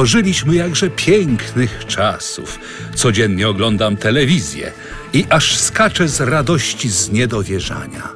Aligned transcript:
Dożyliśmy 0.00 0.54
jakże 0.54 0.90
pięknych 0.90 1.84
czasów. 1.86 2.58
Codziennie 2.94 3.48
oglądam 3.48 3.96
telewizję 3.96 4.72
i 5.12 5.24
aż 5.30 5.56
skaczę 5.56 6.08
z 6.08 6.20
radości 6.20 6.88
z 6.90 7.10
niedowierzania. 7.10 8.08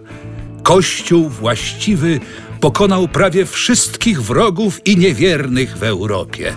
Kościół 0.62 1.28
właściwy 1.28 2.20
pokonał 2.60 3.08
prawie 3.08 3.46
wszystkich 3.46 4.22
wrogów 4.22 4.86
i 4.86 4.96
niewiernych 4.96 5.76
w 5.76 5.82
Europie. 5.82 6.54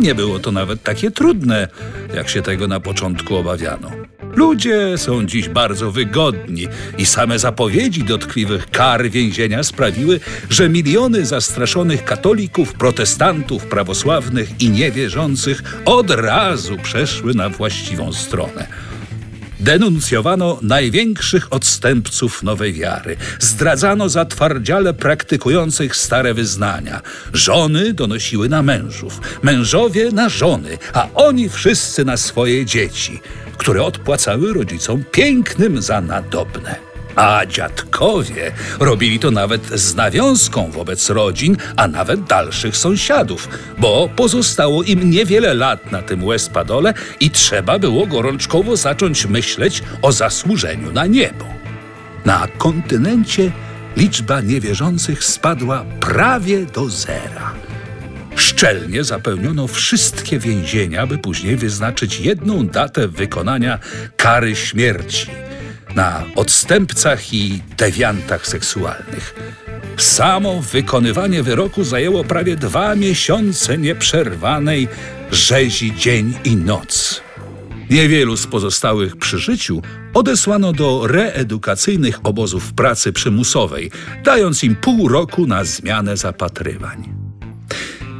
Nie 0.00 0.14
było 0.14 0.38
to 0.38 0.52
nawet 0.52 0.82
takie 0.82 1.10
trudne, 1.10 1.68
jak 2.14 2.28
się 2.28 2.42
tego 2.42 2.68
na 2.68 2.80
początku 2.80 3.36
obawiano. 3.36 3.99
Ludzie 4.36 4.98
są 4.98 5.26
dziś 5.26 5.48
bardzo 5.48 5.90
wygodni 5.90 6.68
i 6.98 7.06
same 7.06 7.38
zapowiedzi 7.38 8.04
dotkliwych 8.04 8.70
kar 8.70 9.10
więzienia 9.10 9.62
sprawiły, 9.62 10.20
że 10.50 10.68
miliony 10.68 11.26
zastraszonych 11.26 12.04
katolików, 12.04 12.72
protestantów, 12.72 13.66
prawosławnych 13.66 14.60
i 14.60 14.70
niewierzących 14.70 15.62
od 15.84 16.10
razu 16.10 16.76
przeszły 16.82 17.34
na 17.34 17.48
właściwą 17.48 18.12
stronę. 18.12 18.66
Denuncjowano 19.60 20.58
największych 20.62 21.52
odstępców 21.52 22.42
nowej 22.42 22.72
wiary. 22.72 23.16
Zdradzano 23.38 24.08
zatwardziale 24.08 24.94
praktykujących 24.94 25.96
stare 25.96 26.34
wyznania. 26.34 27.00
Żony 27.32 27.94
donosiły 27.94 28.48
na 28.48 28.62
mężów, 28.62 29.20
mężowie 29.42 30.12
na 30.12 30.28
żony, 30.28 30.78
a 30.92 31.08
oni 31.14 31.48
wszyscy 31.48 32.04
na 32.04 32.16
swoje 32.16 32.64
dzieci, 32.64 33.20
które 33.56 33.82
odpłacały 33.82 34.52
rodzicom 34.52 35.04
pięknym 35.12 35.82
za 35.82 36.00
nadobne. 36.00 36.89
A 37.16 37.46
dziadkowie 37.46 38.52
robili 38.80 39.18
to 39.18 39.30
nawet 39.30 39.66
z 39.66 39.94
nawiązką 39.94 40.70
wobec 40.70 41.10
rodzin, 41.10 41.56
a 41.76 41.88
nawet 41.88 42.24
dalszych 42.24 42.76
sąsiadów, 42.76 43.48
bo 43.78 44.08
pozostało 44.16 44.82
im 44.82 45.10
niewiele 45.10 45.54
lat 45.54 45.92
na 45.92 46.02
tym 46.02 46.24
łespadole 46.24 46.94
i 47.20 47.30
trzeba 47.30 47.78
było 47.78 48.06
gorączkowo 48.06 48.76
zacząć 48.76 49.26
myśleć 49.26 49.82
o 50.02 50.12
zasłużeniu 50.12 50.92
na 50.92 51.06
niebo. 51.06 51.44
Na 52.24 52.46
kontynencie 52.58 53.52
liczba 53.96 54.40
niewierzących 54.40 55.24
spadła 55.24 55.84
prawie 56.00 56.66
do 56.66 56.88
zera. 56.88 57.54
Szczelnie 58.36 59.04
zapełniono 59.04 59.66
wszystkie 59.66 60.38
więzienia, 60.38 61.06
by 61.06 61.18
później 61.18 61.56
wyznaczyć 61.56 62.20
jedną 62.20 62.66
datę 62.66 63.08
wykonania 63.08 63.78
kary 64.16 64.56
śmierci– 64.56 65.26
na 65.94 66.24
odstępcach 66.34 67.34
i 67.34 67.62
dewiantach 67.76 68.46
seksualnych. 68.46 69.34
Samo 69.96 70.62
wykonywanie 70.62 71.42
wyroku 71.42 71.84
zajęło 71.84 72.24
prawie 72.24 72.56
dwa 72.56 72.94
miesiące 72.96 73.78
nieprzerwanej 73.78 74.88
rzezi 75.30 75.94
dzień 75.96 76.34
i 76.44 76.56
noc. 76.56 77.22
Niewielu 77.90 78.36
z 78.36 78.46
pozostałych 78.46 79.16
przy 79.16 79.38
życiu 79.38 79.82
odesłano 80.14 80.72
do 80.72 81.06
reedukacyjnych 81.06 82.20
obozów 82.22 82.72
pracy 82.72 83.12
przymusowej, 83.12 83.90
dając 84.24 84.64
im 84.64 84.76
pół 84.76 85.08
roku 85.08 85.46
na 85.46 85.64
zmianę 85.64 86.16
zapatrywań. 86.16 87.14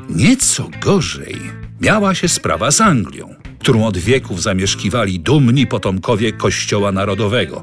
Nieco 0.09 0.69
gorzej 0.83 1.36
miała 1.80 2.14
się 2.14 2.29
sprawa 2.29 2.70
z 2.70 2.80
Anglią 2.80 3.39
którą 3.61 3.87
od 3.87 3.98
wieków 3.98 4.43
zamieszkiwali 4.43 5.21
dumni 5.21 5.67
potomkowie 5.67 6.33
Kościoła 6.33 6.93
Narodowego. 6.93 7.63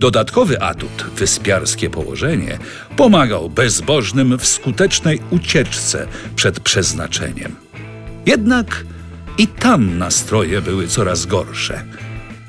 Dodatkowy 0.00 0.62
atut, 0.62 1.04
wyspiarskie 1.16 1.90
położenie, 1.90 2.58
pomagał 2.96 3.50
bezbożnym 3.50 4.38
w 4.38 4.46
skutecznej 4.46 5.20
ucieczce 5.30 6.06
przed 6.36 6.60
przeznaczeniem. 6.60 7.56
Jednak 8.26 8.84
i 9.38 9.46
tam 9.46 9.98
nastroje 9.98 10.62
były 10.62 10.88
coraz 10.88 11.26
gorsze. 11.26 11.84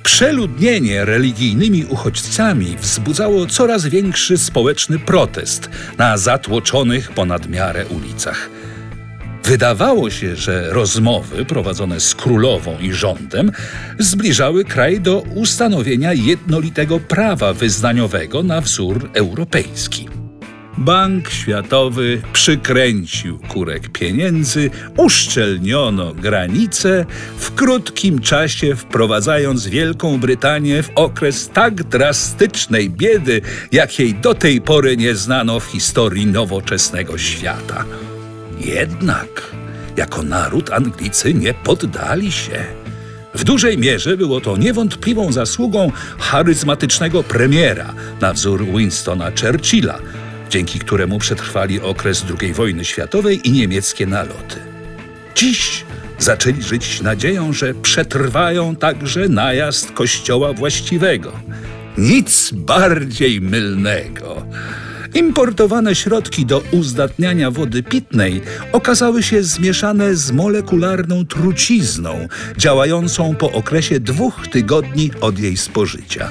Przeludnienie 0.03 1.05
religijnymi 1.05 1.85
uchodźcami 1.85 2.77
wzbudzało 2.77 3.45
coraz 3.45 3.85
większy 3.85 4.37
społeczny 4.37 4.99
protest 4.99 5.69
na 5.97 6.17
zatłoczonych 6.17 7.11
ponad 7.11 7.49
miarę 7.49 7.85
ulicach. 7.85 8.49
Wydawało 9.49 10.09
się, 10.09 10.35
że 10.35 10.73
rozmowy 10.73 11.45
prowadzone 11.45 11.99
z 11.99 12.15
królową 12.15 12.79
i 12.79 12.93
rządem 12.93 13.51
zbliżały 13.99 14.65
kraj 14.65 15.01
do 15.01 15.19
ustanowienia 15.19 16.13
jednolitego 16.13 16.99
prawa 16.99 17.53
wyznaniowego 17.53 18.43
na 18.43 18.61
wzór 18.61 19.09
europejski. 19.13 20.07
Bank 20.77 21.29
Światowy 21.29 22.21
przykręcił 22.33 23.39
kurek 23.39 23.89
pieniędzy, 23.89 24.69
uszczelniono 24.97 26.13
granice, 26.13 27.05
w 27.37 27.53
krótkim 27.53 28.19
czasie 28.19 28.75
wprowadzając 28.75 29.67
Wielką 29.67 30.19
Brytanię 30.19 30.83
w 30.83 30.91
okres 30.95 31.49
tak 31.53 31.83
drastycznej 31.83 32.89
biedy, 32.89 33.41
jakiej 33.71 34.13
do 34.13 34.33
tej 34.33 34.61
pory 34.61 34.97
nie 34.97 35.15
znano 35.15 35.59
w 35.59 35.65
historii 35.65 36.25
nowoczesnego 36.25 37.17
świata. 37.17 37.85
Jednak 38.59 39.51
jako 39.97 40.23
naród 40.23 40.69
Anglicy 40.69 41.33
nie 41.33 41.53
poddali 41.53 42.31
się. 42.31 42.63
W 43.33 43.43
dużej 43.43 43.77
mierze 43.77 44.17
było 44.17 44.41
to 44.41 44.57
niewątpliwą 44.57 45.31
zasługą 45.31 45.91
charyzmatycznego 46.19 47.23
premiera 47.23 47.93
na 48.21 48.33
wzór 48.33 48.65
Winstona 48.65 49.31
Churchilla, 49.41 49.99
dzięki 50.49 50.79
któremu 50.79 51.19
przetrwali 51.19 51.81
okres 51.81 52.25
II 52.41 52.53
wojny 52.53 52.85
światowej 52.85 53.47
i 53.47 53.51
niemieckie 53.51 54.05
naloty. 54.05 54.55
Dziś 55.35 55.85
zaczęli 56.19 56.63
żyć 56.63 57.01
nadzieją, 57.01 57.53
że 57.53 57.73
przetrwają 57.73 58.75
także 58.75 59.29
najazd 59.29 59.91
kościoła 59.91 60.53
właściwego. 60.53 61.31
Nic 61.97 62.51
bardziej 62.51 63.41
mylnego. 63.41 64.45
Importowane 65.13 65.95
środki 65.95 66.45
do 66.45 66.63
uzdatniania 66.71 67.51
wody 67.51 67.83
pitnej 67.83 68.41
okazały 68.71 69.23
się 69.23 69.43
zmieszane 69.43 70.15
z 70.15 70.31
molekularną 70.31 71.25
trucizną, 71.25 72.27
działającą 72.57 73.35
po 73.35 73.51
okresie 73.51 73.99
dwóch 73.99 74.47
tygodni 74.47 75.11
od 75.21 75.39
jej 75.39 75.57
spożycia. 75.57 76.29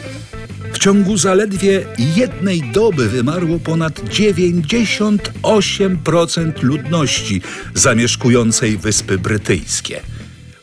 W 0.73 0.79
ciągu 0.79 1.17
zaledwie 1.17 1.85
jednej 2.17 2.63
doby 2.73 3.09
wymarło 3.09 3.59
ponad 3.59 4.01
98% 4.01 6.63
ludności 6.63 7.43
zamieszkującej 7.75 8.79
Wyspy 8.79 9.19
Brytyjskie. 9.19 10.01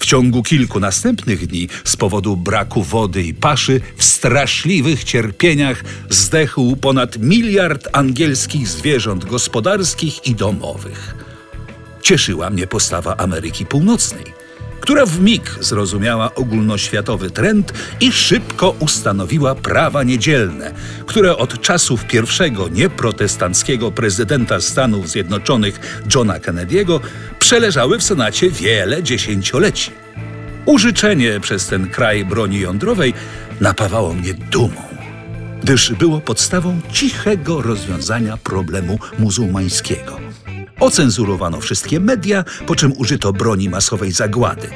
W 0.05 0.07
ciągu 0.07 0.43
kilku 0.43 0.79
następnych 0.79 1.47
dni 1.47 1.69
z 1.83 1.95
powodu 1.95 2.37
braku 2.37 2.83
wody 2.83 3.23
i 3.23 3.33
paszy 3.33 3.81
w 3.97 4.03
straszliwych 4.03 5.03
cierpieniach 5.03 5.83
zdechł 6.09 6.75
ponad 6.75 7.17
miliard 7.17 7.87
angielskich 7.93 8.67
zwierząt 8.67 9.25
gospodarskich 9.25 10.27
i 10.27 10.35
domowych. 10.35 11.15
Cieszyła 12.01 12.49
mnie 12.49 12.67
postawa 12.67 13.17
Ameryki 13.17 13.65
Północnej 13.65 14.34
która 14.85 15.05
w 15.05 15.19
mig 15.19 15.57
zrozumiała 15.59 16.35
ogólnoświatowy 16.35 17.29
trend 17.29 17.73
i 17.99 18.11
szybko 18.11 18.75
ustanowiła 18.79 19.55
prawa 19.55 20.03
niedzielne, 20.03 20.73
które 21.05 21.37
od 21.37 21.61
czasów 21.61 22.05
pierwszego 22.05 22.67
nieprotestanckiego 22.69 23.91
prezydenta 23.91 24.61
Stanów 24.61 25.09
Zjednoczonych 25.09 26.03
Johna 26.15 26.39
Kennedy'ego 26.39 26.99
przeleżały 27.39 27.99
w 27.99 28.03
Senacie 28.03 28.49
wiele 28.49 29.03
dziesięcioleci. 29.03 29.91
Użyczenie 30.65 31.39
przez 31.39 31.67
ten 31.67 31.89
kraj 31.89 32.25
broni 32.25 32.59
jądrowej 32.59 33.13
napawało 33.61 34.13
mnie 34.13 34.33
dumą, 34.33 34.81
gdyż 35.63 35.93
było 35.93 36.21
podstawą 36.21 36.81
cichego 36.91 37.61
rozwiązania 37.61 38.37
problemu 38.37 38.99
muzułmańskiego. 39.19 40.24
Ocenzurowano 40.79 41.61
wszystkie 41.61 41.99
media, 41.99 42.43
po 42.67 42.75
czym 42.75 42.93
użyto 42.97 43.33
broni 43.33 43.69
masowej 43.69 44.11
zagłady, 44.11 44.69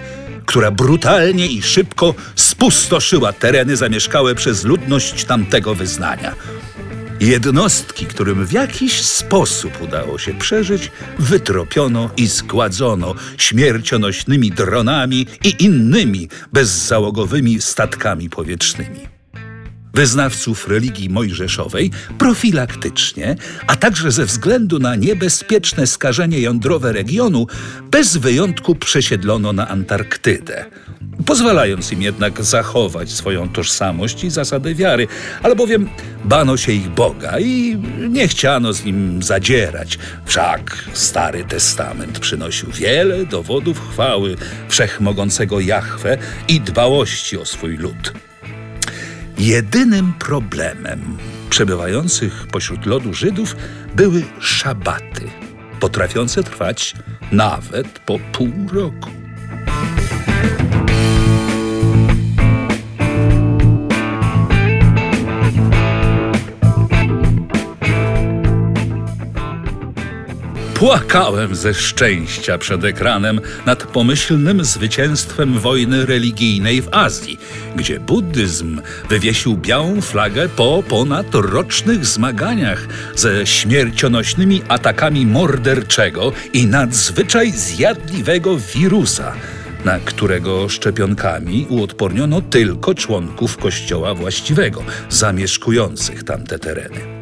która 0.45 0.71
brutalnie 0.71 1.47
i 1.47 1.61
szybko 1.61 2.15
spustoszyła 2.35 3.33
tereny 3.33 3.75
zamieszkałe 3.75 4.35
przez 4.35 4.63
ludność 4.63 5.25
tamtego 5.25 5.75
wyznania. 5.75 6.35
Jednostki, 7.19 8.05
którym 8.05 8.45
w 8.45 8.51
jakiś 8.51 9.01
sposób 9.01 9.81
udało 9.81 10.17
się 10.17 10.33
przeżyć, 10.33 10.91
wytropiono 11.19 12.09
i 12.17 12.27
zgładzono 12.27 13.15
śmiercionośnymi 13.37 14.51
dronami 14.51 15.27
i 15.43 15.63
innymi 15.63 16.29
bezzałogowymi 16.53 17.61
statkami 17.61 18.29
powietrznymi. 18.29 19.18
Wyznawców 19.93 20.67
religii 20.67 21.09
mojżeszowej 21.09 21.91
profilaktycznie, 22.17 23.35
a 23.67 23.75
także 23.75 24.11
ze 24.11 24.25
względu 24.25 24.79
na 24.79 24.95
niebezpieczne 24.95 25.87
skażenie 25.87 26.39
jądrowe 26.39 26.93
regionu, 26.93 27.47
bez 27.91 28.17
wyjątku 28.17 28.75
przesiedlono 28.75 29.53
na 29.53 29.67
Antarktydę. 29.67 30.65
Pozwalając 31.25 31.91
im 31.91 32.01
jednak 32.01 32.43
zachować 32.43 33.11
swoją 33.11 33.49
tożsamość 33.49 34.23
i 34.23 34.29
zasady 34.29 34.75
wiary, 34.75 35.07
albowiem 35.43 35.89
bano 36.25 36.57
się 36.57 36.71
ich 36.71 36.89
Boga 36.89 37.39
i 37.39 37.77
nie 38.09 38.27
chciano 38.27 38.73
z 38.73 38.85
nim 38.85 39.23
zadzierać. 39.23 39.99
Wszak 40.25 40.85
Stary 40.93 41.43
Testament 41.43 42.19
przynosił 42.19 42.71
wiele 42.71 43.25
dowodów 43.25 43.89
chwały 43.91 44.35
wszechmogącego 44.69 45.59
Jahwe 45.59 46.17
i 46.47 46.61
dbałości 46.61 47.37
o 47.37 47.45
swój 47.45 47.77
lud. 47.77 48.13
Jedynym 49.39 50.13
problemem 50.13 51.17
przebywających 51.49 52.47
pośród 52.51 52.85
lodu 52.85 53.13
Żydów 53.13 53.55
były 53.95 54.23
szabaty, 54.39 55.29
potrafiące 55.79 56.43
trwać 56.43 56.95
nawet 57.31 57.99
po 57.99 58.19
pół 58.19 58.51
roku. 58.73 59.09
Płakałem 70.79 71.55
ze 71.55 71.73
szczęścia 71.73 72.57
przed 72.57 72.83
ekranem 72.83 73.41
nad 73.65 73.83
pomyślnym 73.83 74.65
zwycięstwem 74.65 75.59
wojny 75.59 76.05
religijnej 76.05 76.81
w 76.81 76.87
Azji, 76.91 77.39
gdzie 77.75 77.99
buddyzm 77.99 78.81
wywiesił 79.09 79.57
białą 79.57 80.01
flagę 80.01 80.49
po 80.49 80.83
ponadrocznych 80.89 82.05
zmaganiach 82.05 82.87
ze 83.15 83.45
śmiercionośnymi 83.45 84.61
atakami 84.67 85.25
morderczego 85.25 86.31
i 86.53 86.65
nadzwyczaj 86.65 87.51
zjadliwego 87.51 88.57
wirusa, 88.57 89.33
na 89.85 89.99
którego 89.99 90.69
szczepionkami 90.69 91.65
uodporniono 91.69 92.41
tylko 92.41 92.95
członków 92.95 93.57
kościoła 93.57 94.13
właściwego, 94.13 94.83
zamieszkujących 95.09 96.23
tamte 96.23 96.59
tereny. 96.59 97.18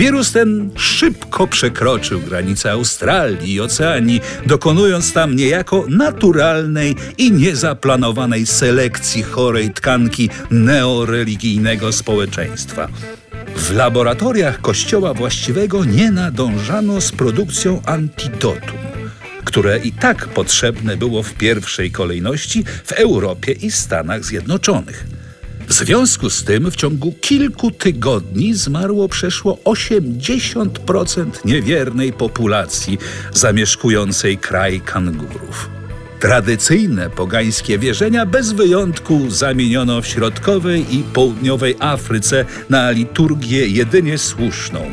Wirus 0.00 0.32
ten 0.32 0.70
szybko 0.76 1.46
przekroczył 1.46 2.20
granice 2.20 2.72
Australii 2.72 3.52
i 3.52 3.60
Oceanii, 3.60 4.20
dokonując 4.46 5.12
tam 5.12 5.36
niejako 5.36 5.84
naturalnej 5.88 6.96
i 7.18 7.32
niezaplanowanej 7.32 8.46
selekcji 8.46 9.22
chorej 9.22 9.70
tkanki 9.70 10.30
neoreligijnego 10.50 11.92
społeczeństwa. 11.92 12.88
W 13.56 13.70
laboratoriach 13.70 14.60
Kościoła 14.60 15.14
Właściwego 15.14 15.84
nie 15.84 16.10
nadążano 16.10 17.00
z 17.00 17.12
produkcją 17.12 17.82
antidotum, 17.86 18.78
które 19.44 19.78
i 19.78 19.92
tak 19.92 20.28
potrzebne 20.28 20.96
było 20.96 21.22
w 21.22 21.32
pierwszej 21.32 21.90
kolejności 21.90 22.64
w 22.84 22.92
Europie 22.92 23.52
i 23.52 23.70
Stanach 23.70 24.24
Zjednoczonych. 24.24 25.09
W 25.70 25.72
związku 25.72 26.30
z 26.30 26.44
tym 26.44 26.70
w 26.70 26.76
ciągu 26.76 27.12
kilku 27.20 27.70
tygodni 27.70 28.54
zmarło 28.54 29.08
przeszło 29.08 29.58
80% 29.64 31.30
niewiernej 31.44 32.12
populacji 32.12 32.98
zamieszkującej 33.34 34.38
kraj 34.38 34.80
kangurów. 34.80 35.70
Tradycyjne 36.20 37.10
pogańskie 37.10 37.78
wierzenia 37.78 38.26
bez 38.26 38.52
wyjątku 38.52 39.30
zamieniono 39.30 40.02
w 40.02 40.06
środkowej 40.06 40.96
i 40.96 41.02
południowej 41.02 41.76
Afryce 41.80 42.44
na 42.68 42.90
liturgię 42.90 43.66
jedynie 43.66 44.18
słuszną, 44.18 44.90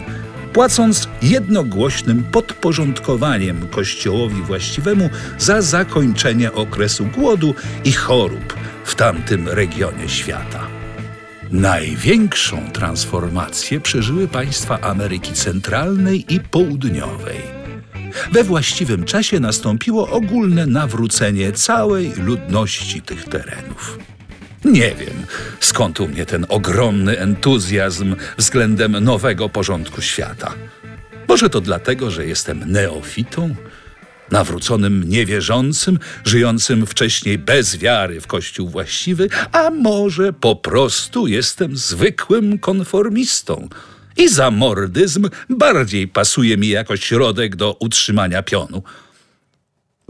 płacąc 0.54 1.08
jednogłośnym 1.22 2.24
podporządkowaniem 2.24 3.68
kościołowi 3.68 4.42
właściwemu 4.42 5.10
za 5.38 5.62
zakończenie 5.62 6.52
okresu 6.52 7.06
głodu 7.06 7.56
i 7.86 7.92
chorób 7.92 8.67
w 8.88 8.96
tamtym 8.96 9.48
regionie 9.48 10.10
świata. 10.10 10.68
Największą 11.52 12.72
transformację 12.72 13.82
przeżyły 13.82 14.28
państwa 14.28 14.80
Ameryki 14.82 15.34
Centralnej 15.34 16.34
i 16.34 16.40
Południowej. 16.40 17.42
We 18.32 18.44
właściwym 18.44 19.06
czasie 19.06 19.40
nastąpiło 19.40 20.10
ogólne 20.10 20.66
nawrócenie 20.66 21.52
całej 21.52 22.14
ludności 22.14 23.02
tych 23.02 23.24
terenów. 23.24 24.00
Nie 24.66 24.96
wiem, 24.96 25.26
skąd 25.60 26.00
u 26.00 26.08
mnie 26.08 26.26
ten 26.26 26.46
ogromny 26.50 27.20
entuzjazm 27.20 28.16
względem 28.38 28.92
nowego 29.04 29.50
porządku 29.50 30.02
świata. 30.02 30.54
Może 31.28 31.50
to 31.50 31.62
dlatego, 31.62 32.12
że 32.12 32.26
jestem 32.26 32.72
neofitą, 32.72 33.56
nawróconym 34.32 35.04
niewierzącym, 35.10 36.00
żyjącym 36.26 36.86
wcześniej 36.86 37.38
bez 37.38 37.78
wiary 37.78 38.22
w 38.22 38.28
Kościół 38.28 38.70
właściwy, 38.70 39.30
a 39.52 39.70
może 39.70 40.34
po 40.34 40.56
prostu 40.56 41.28
jestem 41.28 41.78
zwykłym 41.78 42.60
konformistą. 42.60 43.70
I 44.18 44.30
zamordyzm 44.30 45.30
bardziej 45.50 46.08
pasuje 46.08 46.58
mi 46.58 46.68
jako 46.68 46.98
środek 46.98 47.56
do 47.56 47.78
utrzymania 47.80 48.44
pionu. 48.44 48.84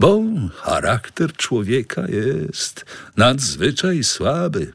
Bo 0.00 0.22
charakter 0.54 1.32
człowieka 1.32 2.02
jest 2.08 2.84
nadzwyczaj 3.16 4.04
słaby. 4.04 4.72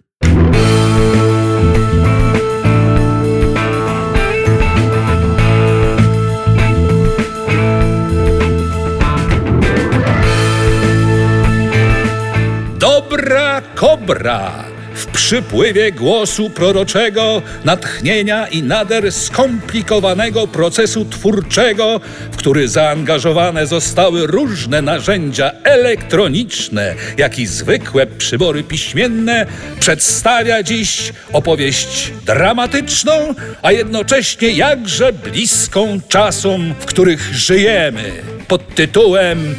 Kobra! 13.84 14.64
W 14.96 15.06
przypływie 15.06 15.92
głosu 15.92 16.50
proroczego, 16.50 17.42
natchnienia 17.66 18.48
i 18.48 18.64
nader 18.64 19.12
skomplikowanego 19.12 20.48
procesu 20.48 21.06
twórczego, 21.06 22.00
w 22.32 22.36
który 22.36 22.68
zaangażowane 22.68 23.68
zostały 23.68 24.28
różne 24.28 24.82
narzędzia 24.82 25.52
elektroniczne, 25.64 26.96
jak 27.18 27.40
i 27.40 27.46
zwykłe 27.46 28.08
przybory 28.08 28.64
piśmienne, 28.64 29.46
przedstawia 29.80 30.64
dziś 30.64 31.14
opowieść 31.34 32.12
dramatyczną, 32.26 33.36
a 33.62 33.72
jednocześnie 33.72 34.50
jakże 34.50 35.14
bliską 35.14 36.00
czasom, 36.08 36.74
w 36.80 36.86
których 36.86 37.34
żyjemy, 37.34 38.12
pod 38.48 38.76
tytułem 38.76 39.56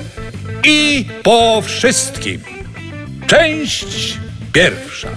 I 0.64 1.06
po 1.22 1.62
wszystkim. 1.62 2.54
Część 3.26 4.18
pierwsza. 4.54 5.08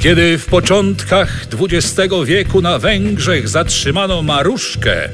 Kiedy 0.00 0.38
w 0.38 0.46
początkach 0.46 1.46
XX 1.60 2.14
wieku 2.24 2.60
na 2.60 2.78
Węgrzech 2.78 3.48
zatrzymano 3.48 4.22
Maruszkę, 4.22 5.08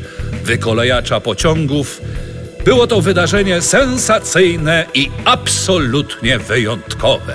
wykolejacza 0.44 1.20
pociągów, 1.20 2.00
było 2.64 2.87
to 2.87 3.00
wydarzenie 3.00 3.62
sensacyjne 3.62 4.87
i 4.94 5.11
absolutnie 5.25 6.38
wyjątkowe. 6.38 7.35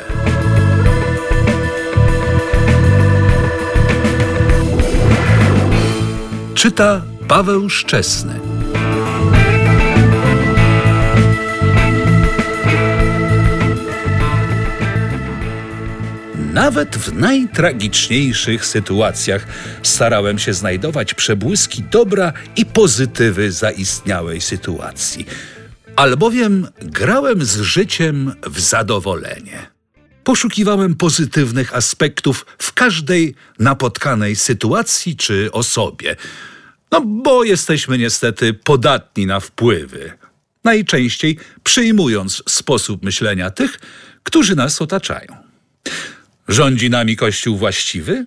Czyta 6.55 7.01
Paweł 7.27 7.69
Szczesny. 7.69 8.52
Nawet 16.53 16.95
w 16.95 17.13
najtragiczniejszych 17.13 18.65
sytuacjach 18.65 19.47
starałem 19.83 20.39
się 20.39 20.53
znajdować 20.53 21.13
przebłyski 21.13 21.83
dobra 21.83 22.33
i 22.55 22.65
pozytywy 22.65 23.51
zaistniałej 23.51 24.41
sytuacji, 24.41 25.25
albowiem 25.95 26.67
grałem 26.81 27.45
z 27.45 27.61
życiem 27.61 28.33
w 28.45 28.59
zadowolenie. 28.59 29.67
Poszukiwałem 30.23 30.95
pozytywnych 30.95 31.75
aspektów 31.75 32.45
w 32.57 32.73
każdej 32.73 33.35
napotkanej 33.59 34.35
sytuacji 34.35 35.15
czy 35.15 35.49
osobie. 35.51 36.15
No 36.91 37.01
bo 37.01 37.43
jesteśmy 37.43 37.97
niestety 37.97 38.53
podatni 38.53 39.25
na 39.25 39.39
wpływy, 39.39 40.11
najczęściej 40.63 41.37
przyjmując 41.63 42.43
sposób 42.49 43.03
myślenia 43.03 43.51
tych, 43.51 43.79
którzy 44.23 44.55
nas 44.55 44.81
otaczają. 44.81 45.43
Rządzi 46.47 46.89
nami 46.89 47.15
Kościół 47.15 47.57
właściwy? 47.57 48.25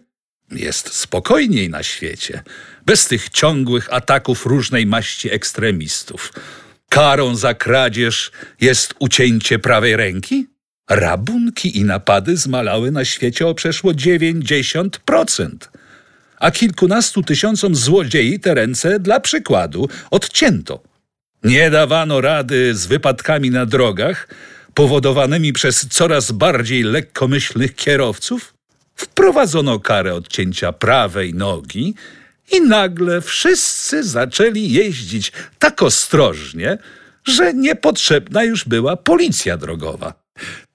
Jest 0.50 0.94
spokojniej 0.94 1.70
na 1.70 1.82
świecie, 1.82 2.42
bez 2.86 3.06
tych 3.06 3.28
ciągłych 3.28 3.92
ataków 3.92 4.46
różnej 4.46 4.86
maści 4.86 5.32
ekstremistów. 5.32 6.32
Karą 6.88 7.36
za 7.36 7.54
kradzież 7.54 8.30
jest 8.60 8.94
ucięcie 8.98 9.58
prawej 9.58 9.96
ręki? 9.96 10.46
Rabunki 10.90 11.78
i 11.78 11.84
napady 11.84 12.36
zmalały 12.36 12.90
na 12.90 13.04
świecie 13.04 13.46
o 13.46 13.54
przeszło 13.54 13.92
90%. 13.92 15.48
A 16.38 16.50
kilkunastu 16.50 17.22
tysiącom 17.22 17.74
złodziei 17.74 18.40
te 18.40 18.54
ręce 18.54 19.00
dla 19.00 19.20
przykładu 19.20 19.88
odcięto. 20.10 20.82
Nie 21.44 21.70
dawano 21.70 22.20
rady 22.20 22.74
z 22.74 22.86
wypadkami 22.86 23.50
na 23.50 23.66
drogach 23.66 24.28
powodowanymi 24.76 25.52
przez 25.52 25.86
coraz 25.88 26.32
bardziej 26.32 26.82
lekkomyślnych 26.82 27.74
kierowców. 27.74 28.54
Wprowadzono 28.96 29.80
karę 29.80 30.14
odcięcia 30.14 30.72
prawej 30.72 31.34
nogi 31.34 31.94
i 32.52 32.60
nagle 32.60 33.20
wszyscy 33.20 34.04
zaczęli 34.04 34.70
jeździć 34.70 35.32
tak 35.58 35.82
ostrożnie, 35.82 36.78
że 37.24 37.54
niepotrzebna 37.54 38.44
już 38.44 38.64
była 38.64 38.96
policja 38.96 39.56
drogowa. 39.56 40.14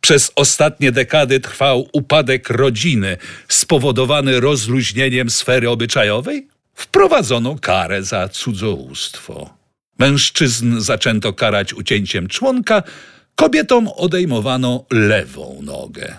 Przez 0.02 0.32
ostatnie 0.36 0.92
dekady 0.92 1.40
trwał 1.40 1.90
upadek 1.94 2.50
rodziny 2.50 3.18
spowodowany 3.48 4.40
rozluźnieniem 4.40 5.30
sfery 5.30 5.70
obyczajowej? 5.70 6.48
Wprowadzono 6.74 7.56
karę 7.62 8.04
za 8.04 8.30
cudzołóstwo. 8.30 9.54
Mężczyzn 10.00 10.80
zaczęto 10.80 11.34
karać 11.34 11.74
ucięciem 11.74 12.28
członka, 12.28 12.84
kobietom 13.36 13.88
odejmowano 13.88 14.86
lewą 14.92 15.60
nogę. 15.62 16.16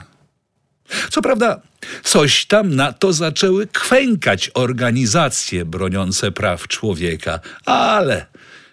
Co 1.11 1.23
prawda, 1.23 1.61
coś 2.05 2.47
tam 2.47 2.75
na 2.75 2.93
to 2.93 3.13
zaczęły 3.13 3.67
kwękać 3.67 4.51
organizacje 4.55 5.65
broniące 5.65 6.33
praw 6.33 6.69
człowieka, 6.69 7.41
ale 7.65 8.27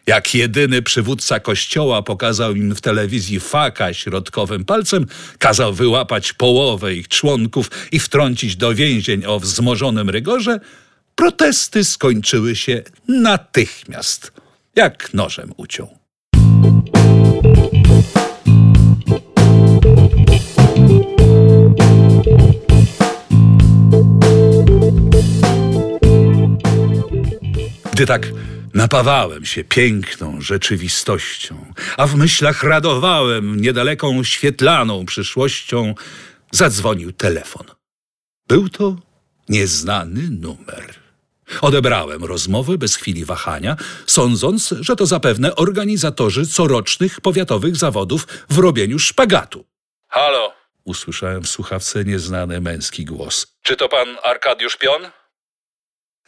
jak 0.08 0.36
jedyny 0.36 0.82
przywódca 0.82 1.40
kościoła 1.40 2.02
pokazał 2.02 2.56
im 2.56 2.76
w 2.76 2.82
telewizji 2.82 3.40
faka 3.40 3.94
środkowym 3.94 4.66
palcem, 4.66 5.06
kazał 5.40 5.74
wyłapać 5.74 6.34
połowę 6.34 6.96
ich 6.96 7.08
członków 7.08 7.72
i 7.92 8.00
wtrącić 8.00 8.56
do 8.56 8.76
więzień 8.76 9.26
o 9.26 9.40
wzmożonym 9.40 10.10
rygorze, 10.10 10.60
protesty 11.16 11.84
skończyły 11.84 12.56
się 12.56 12.84
natychmiast, 13.08 14.32
jak 14.76 15.14
nożem 15.14 15.54
uciął. 15.58 15.99
Gdy 28.00 28.08
tak 28.08 28.28
napawałem 28.74 29.46
się 29.46 29.64
piękną 29.64 30.42
rzeczywistością, 30.42 31.74
a 31.98 32.08
w 32.08 32.16
myślach 32.16 32.64
radowałem 32.64 33.62
niedaleką 33.62 34.24
świetlaną 34.24 35.06
przyszłością, 35.06 35.96
zadzwonił 36.52 37.12
telefon. 37.12 37.66
Był 38.48 38.70
to 38.70 38.96
nieznany 39.50 40.22
numer. 40.30 40.96
Odebrałem 41.62 42.24
rozmowę 42.24 42.78
bez 42.78 42.96
chwili 42.96 43.26
wahania, 43.26 43.76
sądząc, 44.08 44.76
że 44.80 44.96
to 44.96 45.06
zapewne 45.06 45.56
organizatorzy 45.56 46.48
corocznych 46.48 47.22
powiatowych 47.22 47.76
zawodów 47.76 48.28
w 48.50 48.58
robieniu 48.58 49.00
szpagatu. 49.00 49.66
Halo, 50.08 50.54
usłyszałem 50.84 51.44
w 51.44 51.50
słuchawce 51.50 52.06
nieznany 52.06 52.62
męski 52.62 53.06
głos. 53.06 53.48
Czy 53.62 53.76
to 53.76 53.90
pan 53.90 54.08
Arkadiusz 54.24 54.78
Pion? 54.78 55.02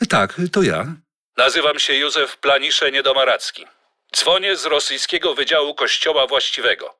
Tak, 0.09 0.41
to 0.51 0.63
ja. 0.63 0.95
Nazywam 1.37 1.79
się 1.79 1.93
Józef 1.93 2.37
Planisze 2.37 2.91
Niedomaracki. 2.91 3.67
Dzwonię 4.15 4.55
z 4.55 4.65
rosyjskiego 4.65 5.35
Wydziału 5.35 5.75
Kościoła 5.75 6.27
Właściwego. 6.27 6.95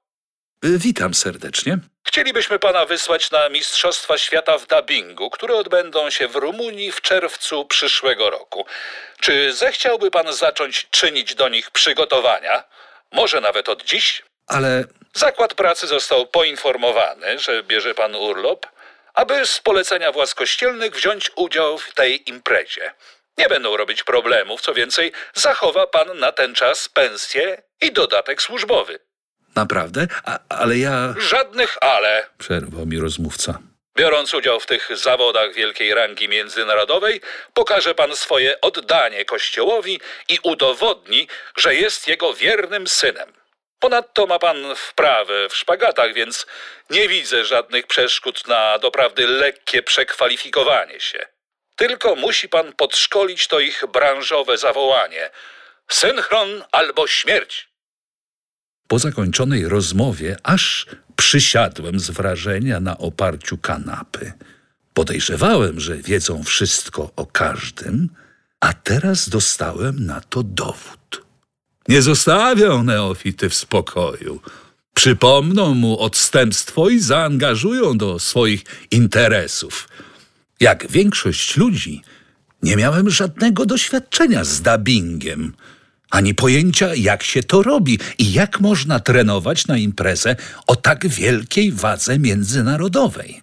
Witam 0.64 1.14
serdecznie. 1.14 1.78
Chcielibyśmy 2.08 2.60
pana 2.60 2.86
wysłać 2.86 3.32
na 3.32 3.50
Mistrzostwa 3.50 4.18
Świata 4.18 4.58
w 4.58 4.68
dubbingu, 4.68 5.30
które 5.30 5.56
odbędą 5.56 6.10
się 6.10 6.28
w 6.28 6.36
Rumunii 6.36 6.92
w 6.92 7.02
czerwcu 7.02 7.66
przyszłego 7.66 8.30
roku. 8.30 8.66
Czy 9.20 9.54
zechciałby 9.54 10.12
pan 10.12 10.34
zacząć 10.34 10.88
czynić 10.92 11.36
do 11.36 11.50
nich 11.50 11.72
przygotowania? 11.72 12.64
Może 13.12 13.42
nawet 13.42 13.70
od 13.70 13.84
dziś? 13.84 14.24
Ale. 14.48 14.84
Zakład 15.14 15.54
pracy 15.54 15.88
został 15.88 16.28
poinformowany, 16.28 17.40
że 17.40 17.64
bierze 17.64 17.96
pan 17.96 18.16
urlop, 18.16 18.68
aby 19.14 19.46
z 19.46 19.60
polecenia 19.60 20.12
władz 20.12 20.36
kościelnych 20.36 20.96
wziąć 20.96 21.32
udział 21.36 21.78
w 21.78 21.94
tej 21.94 22.30
imprezie. 22.30 22.94
Nie 23.38 23.50
będą 23.50 23.78
robić 23.78 24.04
problemów, 24.04 24.62
co 24.62 24.74
więcej, 24.74 25.12
zachowa 25.34 25.88
pan 25.88 26.20
na 26.20 26.32
ten 26.32 26.56
czas 26.56 26.90
pensję 26.90 27.62
i 27.82 27.92
dodatek 27.92 28.42
służbowy. 28.42 29.00
Naprawdę? 29.56 30.08
A, 30.26 30.40
ale 30.50 30.78
ja. 30.78 31.16
Żadnych 31.20 31.78
ale, 31.82 32.28
przerwał 32.38 32.86
mi 32.86 33.00
rozmówca. 33.00 33.60
Biorąc 33.98 34.34
udział 34.34 34.60
w 34.60 34.66
tych 34.66 34.98
zawodach 34.98 35.54
wielkiej 35.54 35.94
rangi 35.94 36.30
międzynarodowej, 36.30 37.22
pokaże 37.54 37.96
pan 37.96 38.16
swoje 38.16 38.62
oddanie 38.62 39.26
Kościołowi 39.26 40.02
i 40.30 40.40
udowodni, 40.44 41.28
że 41.58 41.76
jest 41.76 42.08
jego 42.08 42.34
wiernym 42.34 42.88
synem. 42.88 43.34
Ponadto 43.80 44.28
ma 44.28 44.40
pan 44.40 44.76
wprawę 44.76 45.50
w 45.50 45.56
szpagatach, 45.56 46.14
więc 46.14 46.46
nie 46.90 47.08
widzę 47.08 47.46
żadnych 47.46 47.88
przeszkód 47.88 48.48
na 48.48 48.80
doprawdy 48.80 49.28
lekkie 49.28 49.84
przekwalifikowanie 49.84 51.00
się. 51.00 51.26
Tylko 51.82 52.16
musi 52.16 52.50
pan 52.50 52.74
podszkolić 52.74 53.48
to 53.48 53.60
ich 53.60 53.84
branżowe 53.94 54.58
zawołanie: 54.58 55.30
synchron 55.88 56.48
albo 56.72 57.08
śmierć. 57.08 57.70
Po 58.88 59.00
zakończonej 59.00 59.68
rozmowie 59.68 60.38
aż 60.44 60.86
przysiadłem 61.16 62.00
z 62.00 62.10
wrażenia 62.10 62.80
na 62.80 62.98
oparciu 62.98 63.58
kanapy. 63.58 64.34
Podejrzewałem, 64.94 65.80
że 65.80 65.98
wiedzą 65.98 66.44
wszystko 66.44 67.12
o 67.16 67.26
każdym, 67.26 68.10
a 68.60 68.74
teraz 68.74 69.30
dostałem 69.30 70.06
na 70.06 70.22
to 70.22 70.44
dowód. 70.44 71.22
Nie 71.88 72.02
zostawią 72.02 72.84
neofity 72.84 73.50
w 73.50 73.56
spokoju. 73.56 74.42
Przypomną 74.94 75.74
mu 75.74 76.00
odstępstwo 76.00 76.90
i 76.90 77.00
zaangażują 77.00 77.98
do 77.98 78.20
swoich 78.20 78.64
interesów. 78.92 79.88
Jak 80.62 80.92
większość 80.92 81.58
ludzi, 81.58 82.02
nie 82.64 82.76
miałem 82.76 83.10
żadnego 83.10 83.66
doświadczenia 83.66 84.44
z 84.44 84.62
dubbingiem, 84.62 85.54
ani 86.12 86.36
pojęcia, 86.36 86.96
jak 86.96 87.24
się 87.24 87.44
to 87.44 87.64
robi 87.64 88.00
i 88.18 88.34
jak 88.34 88.60
można 88.60 89.00
trenować 89.00 89.68
na 89.68 89.78
imprezę 89.78 90.36
o 90.68 90.76
tak 90.76 91.08
wielkiej 91.08 91.72
wadze 91.72 92.20
międzynarodowej. 92.20 93.42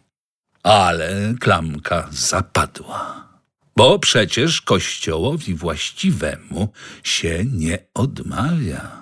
Ale 0.62 1.34
klamka 1.40 2.08
zapadła, 2.12 3.28
bo 3.76 3.98
przecież 3.98 4.60
kościołowi 4.60 5.54
właściwemu 5.54 6.68
się 7.02 7.44
nie 7.52 7.78
odmawia. 7.94 8.97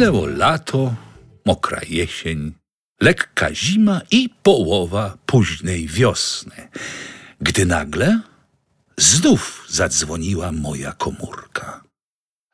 Minęło 0.00 0.26
lato, 0.26 0.94
mokra 1.44 1.80
jesień, 1.88 2.54
lekka 3.00 3.54
zima 3.54 4.00
i 4.10 4.28
połowa 4.42 5.16
późnej 5.26 5.86
wiosny, 5.86 6.68
gdy 7.40 7.66
nagle 7.66 8.20
znów 8.96 9.64
zadzwoniła 9.68 10.52
moja 10.52 10.92
komórka. 10.92 11.84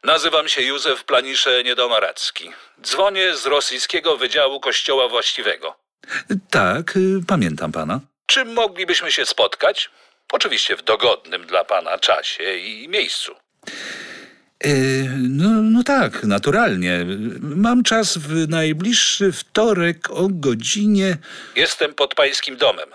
Nazywam 0.05 0.49
się 0.49 0.63
Józef 0.63 1.05
Planisze 1.05 1.65
Niedomaracki. 1.65 2.51
Dzwonię 2.83 3.37
z 3.37 3.47
rosyjskiego 3.47 4.17
Wydziału 4.17 4.61
Kościoła 4.61 5.09
Właściwego. 5.09 5.77
Tak, 6.51 6.97
y, 6.97 7.21
pamiętam 7.27 7.73
pana. 7.73 8.01
Czy 8.27 8.45
moglibyśmy 8.45 9.13
się 9.13 9.27
spotkać? 9.27 9.91
Oczywiście 10.33 10.77
w 10.77 10.83
dogodnym 10.83 11.47
dla 11.47 11.65
pana 11.65 11.99
czasie 11.99 12.57
i 12.57 12.89
miejscu. 12.89 13.35
E, 14.65 14.69
no, 15.19 15.49
no 15.49 15.83
tak, 15.83 16.25
naturalnie. 16.25 17.07
Mam 17.41 17.83
czas 17.83 18.19
w 18.19 18.49
najbliższy 18.49 19.33
wtorek 19.33 20.11
o 20.11 20.29
godzinie. 20.31 21.17
Jestem 21.57 21.95
pod 21.95 22.15
pańskim 22.15 22.57
domem, 22.57 22.89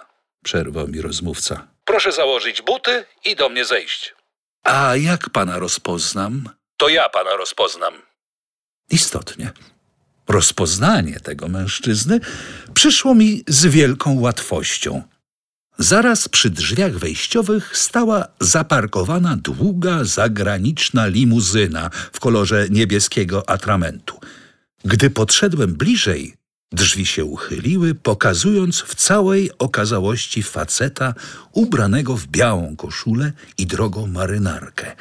przerwał 0.44 0.88
mi 0.88 1.02
rozmówca. 1.02 1.68
Proszę 1.86 2.12
założyć 2.12 2.62
buty 2.62 3.06
i 3.26 3.36
do 3.36 3.50
mnie 3.50 3.66
zejść. 3.66 4.16
A 4.64 4.96
jak 4.96 5.30
pana 5.30 5.60
rozpoznam? 5.60 6.50
To 6.78 6.90
ja 6.90 7.10
pana 7.10 7.36
rozpoznam. 7.36 7.94
Istotnie. 8.90 9.52
Rozpoznanie 10.28 11.20
tego 11.20 11.48
mężczyzny 11.48 12.20
przyszło 12.74 13.16
mi 13.16 13.44
z 13.48 13.66
wielką 13.66 14.20
łatwością. 14.20 15.04
Zaraz 15.82 16.30
przy 16.30 16.50
drzwiach 16.50 16.98
wejściowych 16.98 17.78
stała 17.78 18.28
zaparkowana 18.40 19.38
długa 19.38 20.04
zagraniczna 20.04 21.08
limuzyna 21.08 21.90
w 22.14 22.20
kolorze 22.20 22.68
niebieskiego 22.70 23.50
atramentu. 23.50 24.20
Gdy 24.86 25.10
podszedłem 25.10 25.74
bliżej, 25.74 26.36
Drzwi 26.74 27.06
się 27.06 27.26
uchyliły, 27.26 27.96
pokazując 27.96 28.82
w 28.82 28.96
całej 28.96 29.52
okazałości 29.60 30.44
faceta 30.44 31.14
ubranego 31.52 32.18
w 32.18 32.28
białą 32.28 32.76
koszulę 32.76 33.32
i 33.58 33.66
drogą 33.66 34.08
marynarkę. 34.08 34.96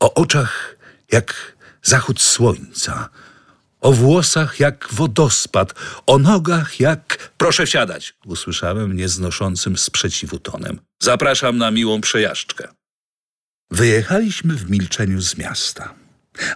O 0.00 0.14
oczach 0.14 0.76
jak 1.12 1.34
zachód 1.82 2.20
słońca, 2.20 3.08
o 3.80 3.92
włosach 3.92 4.60
jak 4.60 4.88
wodospad, 4.92 5.74
o 6.06 6.18
nogach 6.18 6.80
jak... 6.80 7.32
Proszę 7.36 7.66
wsiadać, 7.66 8.14
usłyszałem 8.26 8.96
nieznoszącym 8.96 9.78
sprzeciwu 9.78 10.38
tonem. 10.38 10.80
Zapraszam 11.02 11.58
na 11.58 11.70
miłą 11.70 12.00
przejażdżkę. 12.00 12.68
Wyjechaliśmy 13.70 14.54
w 14.54 14.70
milczeniu 14.70 15.20
z 15.20 15.36
miasta. 15.36 15.94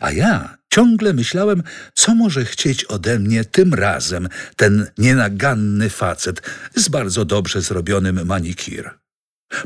A 0.00 0.12
ja 0.12 0.56
ciągle 0.72 1.12
myślałem, 1.12 1.62
co 1.94 2.14
może 2.14 2.44
chcieć 2.44 2.84
ode 2.84 3.18
mnie 3.18 3.44
tym 3.44 3.74
razem 3.74 4.28
ten 4.56 4.86
nienaganny 4.98 5.90
facet 5.90 6.42
z 6.74 6.88
bardzo 6.88 7.24
dobrze 7.24 7.60
zrobionym 7.60 8.26
manikir. 8.26 8.90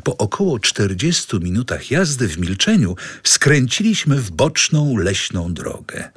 Po 0.04 0.16
około 0.16 0.58
czterdziestu 0.58 1.40
minutach 1.40 1.90
jazdy 1.90 2.28
w 2.28 2.38
milczeniu 2.38 2.96
skręciliśmy 3.24 4.16
w 4.16 4.30
boczną 4.30 4.96
leśną 4.96 5.54
drogę, 5.54 6.10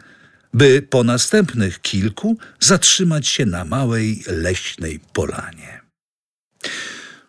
by 0.53 0.81
po 0.81 1.03
następnych 1.03 1.81
kilku 1.81 2.37
zatrzymać 2.59 3.27
się 3.27 3.45
na 3.45 3.65
małej 3.65 4.23
leśnej 4.27 4.99
polanie. 5.13 5.81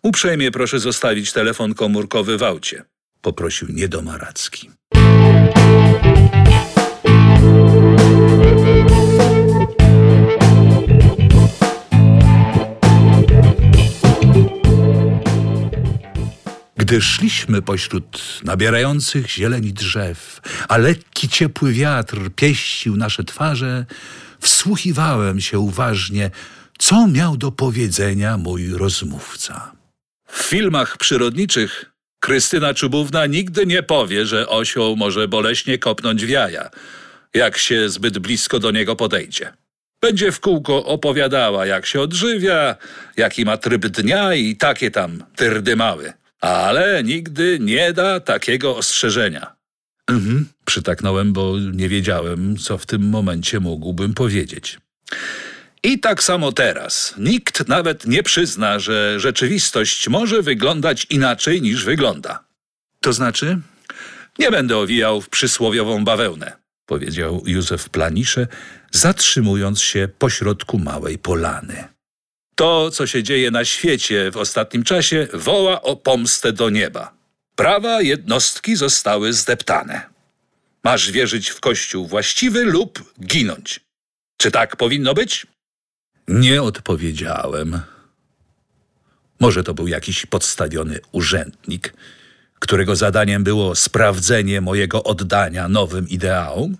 Uprzejmie 0.03 0.51
proszę 0.51 0.79
zostawić 0.79 1.33
telefon 1.33 1.73
komórkowy 1.73 2.37
w 2.37 2.43
aucie, 2.43 2.83
poprosił 3.21 3.67
niedomaracki. 3.71 4.69
Gdy 16.91 17.01
szliśmy 17.01 17.61
pośród 17.61 18.39
nabierających 18.43 19.29
zieleni 19.29 19.73
drzew, 19.73 20.41
a 20.67 20.77
lekki 20.77 21.29
ciepły 21.29 21.73
wiatr 21.73 22.17
pieścił 22.35 22.97
nasze 22.97 23.23
twarze, 23.23 23.85
wsłuchiwałem 24.39 25.41
się 25.41 25.59
uważnie, 25.59 26.31
co 26.79 27.07
miał 27.07 27.37
do 27.37 27.51
powiedzenia 27.51 28.37
mój 28.37 28.73
rozmówca. 28.73 29.71
W 30.27 30.41
filmach 30.43 30.97
przyrodniczych 30.97 31.85
Krystyna 32.19 32.73
Czubówna 32.73 33.25
nigdy 33.25 33.65
nie 33.65 33.83
powie, 33.83 34.25
że 34.25 34.49
osioł 34.49 34.95
może 34.95 35.27
boleśnie 35.27 35.77
kopnąć 35.77 36.25
w 36.25 36.29
jaja, 36.29 36.69
jak 37.33 37.57
się 37.57 37.89
zbyt 37.89 38.19
blisko 38.19 38.59
do 38.59 38.71
niego 38.71 38.95
podejdzie. 38.95 39.53
Będzie 40.01 40.31
w 40.31 40.39
kółko 40.39 40.85
opowiadała, 40.85 41.65
jak 41.65 41.85
się 41.85 42.01
odżywia, 42.01 42.75
jaki 43.17 43.45
ma 43.45 43.57
tryb 43.57 43.87
dnia 43.87 44.33
i 44.33 44.55
takie 44.55 44.91
tam 44.91 45.23
tyrdy 45.35 45.75
mały 45.75 46.20
ale 46.41 47.03
nigdy 47.03 47.57
nie 47.61 47.93
da 47.93 48.19
takiego 48.19 48.77
ostrzeżenia. 48.77 49.55
Mhm, 50.07 50.45
przytaknąłem, 50.65 51.33
bo 51.33 51.59
nie 51.73 51.89
wiedziałem, 51.89 52.57
co 52.57 52.77
w 52.77 52.85
tym 52.85 53.09
momencie 53.09 53.59
mógłbym 53.59 54.13
powiedzieć. 54.13 54.79
I 55.83 55.99
tak 55.99 56.23
samo 56.23 56.51
teraz. 56.51 57.13
Nikt 57.17 57.67
nawet 57.67 58.05
nie 58.05 58.23
przyzna, 58.23 58.79
że 58.79 59.19
rzeczywistość 59.19 60.09
może 60.09 60.41
wyglądać 60.41 61.07
inaczej 61.09 61.61
niż 61.61 61.85
wygląda. 61.85 62.43
To 62.99 63.13
znaczy? 63.13 63.59
Nie 64.39 64.51
będę 64.51 64.77
owijał 64.77 65.21
w 65.21 65.29
przysłowiową 65.29 66.03
bawełnę, 66.03 66.51
powiedział 66.85 67.43
Józef 67.45 67.89
Planisze, 67.89 68.47
zatrzymując 68.91 69.81
się 69.81 70.09
pośrodku 70.17 70.79
małej 70.79 71.17
polany. 71.17 71.83
To, 72.61 72.91
co 72.91 73.07
się 73.07 73.23
dzieje 73.23 73.51
na 73.51 73.65
świecie 73.65 74.31
w 74.31 74.37
ostatnim 74.37 74.83
czasie, 74.83 75.27
woła 75.33 75.81
o 75.81 75.95
pomstę 75.95 76.53
do 76.53 76.69
nieba. 76.69 77.13
Prawa 77.55 78.01
jednostki 78.01 78.75
zostały 78.75 79.33
zdeptane. 79.33 80.01
Masz 80.83 81.11
wierzyć 81.11 81.49
w 81.49 81.59
Kościół 81.59 82.07
właściwy 82.07 82.65
lub 82.65 83.13
ginąć. 83.25 83.79
Czy 84.37 84.51
tak 84.51 84.75
powinno 84.75 85.13
być? 85.13 85.47
Nie 86.27 86.63
odpowiedziałem. 86.63 87.81
Może 89.39 89.63
to 89.63 89.73
był 89.73 89.87
jakiś 89.87 90.25
podstawiony 90.25 90.99
urzędnik, 91.11 91.93
którego 92.59 92.95
zadaniem 92.95 93.43
było 93.43 93.75
sprawdzenie 93.75 94.61
mojego 94.61 95.03
oddania 95.03 95.67
nowym 95.67 96.09
ideałom? 96.09 96.77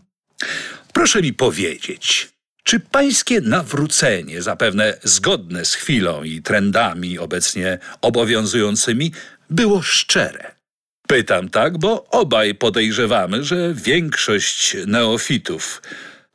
Proszę 0.93 1.21
mi 1.21 1.33
powiedzieć, 1.33 2.30
czy 2.63 2.79
pańskie 2.79 3.41
nawrócenie, 3.41 4.41
zapewne 4.41 4.97
zgodne 5.03 5.65
z 5.65 5.73
chwilą 5.73 6.23
i 6.23 6.41
trendami 6.41 7.19
obecnie 7.19 7.79
obowiązującymi, 8.01 9.11
było 9.49 9.81
szczere? 9.81 10.55
Pytam 11.07 11.49
tak, 11.49 11.77
bo 11.77 12.05
obaj 12.09 12.55
podejrzewamy, 12.55 13.43
że 13.43 13.73
większość 13.73 14.77
neofitów, 14.87 15.81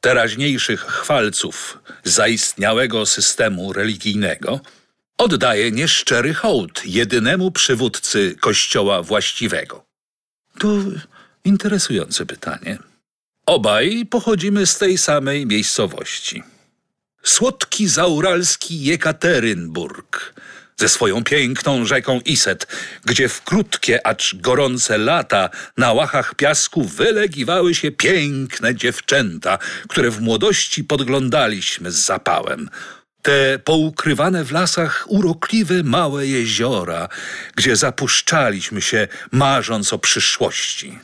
teraźniejszych 0.01 0.81
chwalców 0.81 1.79
zaistniałego 2.05 3.07
systemu 3.07 3.73
religijnego, 3.73 4.61
oddaje 5.19 5.71
nieszczery 5.71 6.35
hołd 6.35 6.83
jedynemu 6.87 7.51
przywódcy 7.51 8.37
Kościoła 8.41 9.03
właściwego. 9.03 9.85
To 10.59 10.69
interesujące 11.45 12.27
pytanie. 12.27 12.79
Obaj 13.47 14.07
pochodzimy 14.11 14.67
z 14.67 14.79
tej 14.79 14.99
samej 14.99 15.47
miejscowości. 15.47 16.43
Słodki 17.23 17.89
zauralski 17.89 18.85
Jekaterynburg 18.85 20.35
ze 20.77 20.89
swoją 20.89 21.25
piękną 21.25 21.85
rzeką 21.85 22.21
Iset, 22.25 22.67
gdzie 23.05 23.29
w 23.29 23.43
krótkie, 23.43 24.07
acz 24.07 24.35
gorące 24.35 24.99
lata 24.99 25.51
na 25.77 25.93
łachach 25.93 26.35
piasku 26.35 26.85
wylegiwały 26.85 27.75
się 27.75 27.91
piękne 27.91 28.75
dziewczęta, 28.75 29.59
które 29.89 30.11
w 30.11 30.21
młodości 30.21 30.85
podglądaliśmy 30.85 31.93
z 31.93 31.97
zapałem. 31.97 32.71
Te 33.23 33.59
poukrywane 33.59 34.45
w 34.45 34.53
lasach 34.53 35.05
urokliwe 35.09 35.83
małe 35.83 36.27
jeziora, 36.27 37.09
gdzie 37.55 37.77
zapuszczaliśmy 37.77 38.83
się, 38.83 39.09
marząc 39.33 39.93
o 39.93 39.99
przyszłości. 39.99 40.99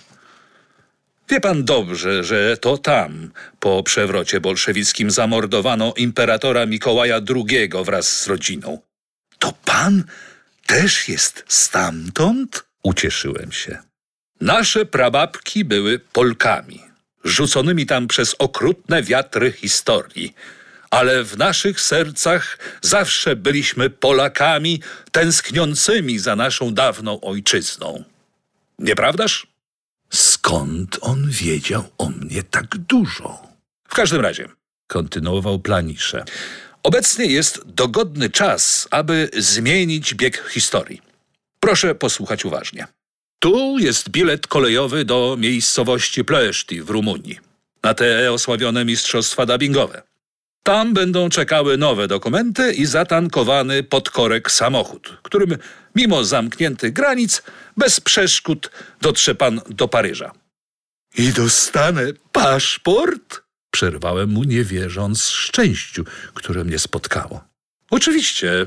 Wie 1.32 1.40
pan 1.40 1.64
dobrze, 1.64 2.24
że 2.24 2.56
to 2.56 2.78
tam, 2.78 3.30
po 3.60 3.82
przewrocie 3.82 4.40
bolszewickim, 4.40 5.10
zamordowano 5.10 5.94
imperatora 5.96 6.66
Mikołaja 6.66 7.20
II 7.34 7.70
wraz 7.84 8.20
z 8.20 8.26
rodziną. 8.26 8.78
To 9.38 9.52
pan 9.64 10.04
też 10.66 11.08
jest 11.08 11.44
stamtąd? 11.48 12.64
Ucieszyłem 12.82 13.52
się. 13.52 13.78
Nasze 14.40 14.84
prababki 14.86 15.64
były 15.64 15.98
Polkami, 15.98 16.80
rzuconymi 17.24 17.86
tam 17.86 18.08
przez 18.08 18.34
okrutne 18.38 19.02
wiatry 19.02 19.52
historii. 19.52 20.34
Ale 20.90 21.24
w 21.24 21.38
naszych 21.38 21.80
sercach 21.80 22.58
zawsze 22.82 23.36
byliśmy 23.36 23.90
Polakami 23.90 24.80
tęskniącymi 25.12 26.18
za 26.18 26.36
naszą 26.36 26.74
dawną 26.74 27.20
ojczyzną. 27.20 28.04
Nieprawdaż? 28.78 29.51
Skąd 30.46 30.98
on 31.00 31.30
wiedział 31.30 31.84
o 31.98 32.10
mnie 32.10 32.42
tak 32.42 32.76
dużo? 32.78 33.42
W 33.88 33.94
każdym 33.94 34.20
razie, 34.20 34.48
kontynuował 34.86 35.58
planisze. 35.58 36.24
Obecnie 36.82 37.26
jest 37.26 37.62
dogodny 37.66 38.30
czas, 38.30 38.88
aby 38.90 39.30
zmienić 39.36 40.14
bieg 40.14 40.48
historii. 40.50 41.02
Proszę 41.60 41.94
posłuchać 41.94 42.44
uważnie. 42.44 42.86
Tu 43.38 43.78
jest 43.78 44.08
bilet 44.08 44.46
kolejowy 44.46 45.04
do 45.04 45.36
miejscowości 45.38 46.24
Pleszti 46.24 46.82
w 46.82 46.90
Rumunii, 46.90 47.38
na 47.82 47.94
te 47.94 48.32
osławione 48.32 48.84
mistrzostwa 48.84 49.46
dubbingowe. 49.46 50.02
Tam 50.62 50.94
będą 50.94 51.28
czekały 51.28 51.78
nowe 51.78 52.08
dokumenty 52.08 52.72
i 52.72 52.86
zatankowany 52.86 53.82
podkorek 53.82 54.50
samochód, 54.50 55.18
którym 55.22 55.56
mimo 55.94 56.24
zamkniętych 56.24 56.92
granic 56.92 57.42
bez 57.76 58.00
przeszkód 58.00 58.70
dotrze 59.00 59.34
pan 59.34 59.60
do 59.70 59.88
Paryża. 59.88 60.32
I 61.18 61.32
dostanę 61.32 62.02
paszport? 62.32 63.42
Przerwałem 63.70 64.30
mu, 64.30 64.44
nie 64.44 64.64
wierząc 64.64 65.24
szczęściu, 65.24 66.04
które 66.34 66.64
mnie 66.64 66.78
spotkało. 66.78 67.44
Oczywiście. 67.90 68.66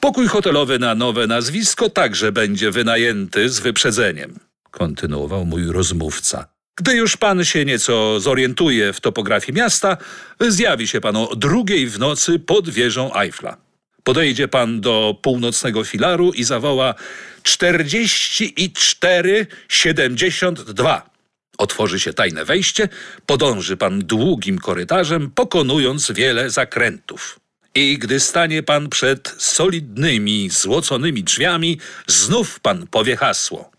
Pokój 0.00 0.26
hotelowy 0.26 0.78
na 0.78 0.94
nowe 0.94 1.26
nazwisko 1.26 1.90
także 1.90 2.32
będzie 2.32 2.70
wynajęty 2.70 3.48
z 3.48 3.60
wyprzedzeniem, 3.60 4.38
kontynuował 4.70 5.44
mój 5.44 5.72
rozmówca. 5.72 6.57
Gdy 6.78 6.94
już 6.94 7.16
pan 7.16 7.44
się 7.44 7.64
nieco 7.64 8.20
zorientuje 8.20 8.92
w 8.92 9.00
topografii 9.00 9.58
miasta, 9.58 9.96
zjawi 10.40 10.88
się 10.88 11.00
pan 11.00 11.16
o 11.16 11.36
drugiej 11.36 11.86
w 11.86 11.98
nocy 11.98 12.38
pod 12.38 12.70
wieżą 12.70 13.14
Eiffla. 13.14 13.56
Podejdzie 14.04 14.48
pan 14.48 14.80
do 14.80 15.18
północnego 15.22 15.84
filaru 15.84 16.32
i 16.32 16.44
zawoła 16.44 16.94
44 17.42 19.46
72. 19.68 21.10
Otworzy 21.58 22.00
się 22.00 22.12
tajne 22.12 22.44
wejście, 22.44 22.88
podąży 23.26 23.76
pan 23.76 23.98
długim 23.98 24.58
korytarzem, 24.58 25.30
pokonując 25.30 26.12
wiele 26.12 26.50
zakrętów. 26.50 27.40
I 27.74 27.98
gdy 27.98 28.20
stanie 28.20 28.62
pan 28.62 28.88
przed 28.88 29.34
solidnymi, 29.38 30.50
złoconymi 30.50 31.24
drzwiami, 31.24 31.78
znów 32.06 32.60
pan 32.60 32.86
powie 32.86 33.16
hasło. 33.16 33.77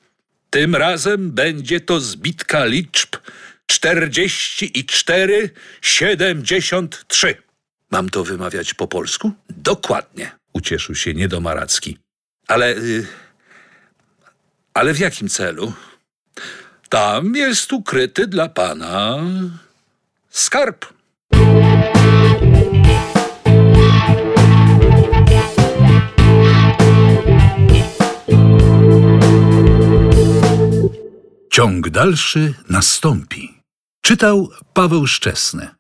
Tym 0.49 0.75
razem 0.75 1.31
będzie 1.31 1.79
to 1.79 1.99
zbitka 1.99 2.65
liczb 2.65 3.15
44, 3.65 5.49
73. 5.81 7.35
Mam 7.91 8.09
to 8.09 8.23
wymawiać 8.23 8.73
po 8.73 8.87
polsku? 8.87 9.31
Dokładnie, 9.49 10.31
ucieszył 10.53 10.95
się 10.95 11.13
niedomaracki. 11.13 11.97
Ale. 12.47 12.77
y, 12.77 13.07
ale 14.73 14.93
w 14.93 14.99
jakim 14.99 15.29
celu? 15.29 15.73
Tam 16.89 17.35
jest 17.35 17.73
ukryty 17.73 18.27
dla 18.27 18.49
pana 18.49 19.17
skarb. 20.29 20.85
Ciąg 31.59 31.89
dalszy 31.89 32.53
nastąpi. 32.69 33.61
Czytał 34.01 34.49
Paweł 34.73 35.07
Szczesny. 35.07 35.78